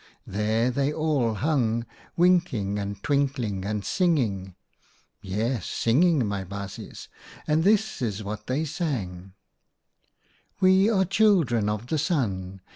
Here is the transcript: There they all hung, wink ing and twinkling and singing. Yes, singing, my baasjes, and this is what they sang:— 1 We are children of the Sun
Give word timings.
There 0.25 0.71
they 0.71 0.91
all 0.91 1.35
hung, 1.35 1.85
wink 2.17 2.55
ing 2.55 2.79
and 2.79 3.03
twinkling 3.03 3.63
and 3.63 3.85
singing. 3.85 4.55
Yes, 5.21 5.67
singing, 5.67 6.25
my 6.25 6.43
baasjes, 6.43 7.07
and 7.45 7.63
this 7.63 8.01
is 8.01 8.23
what 8.23 8.47
they 8.47 8.65
sang:— 8.65 9.33
1 10.57 10.61
We 10.61 10.89
are 10.89 11.05
children 11.05 11.69
of 11.69 11.85
the 11.85 11.99
Sun 11.99 12.61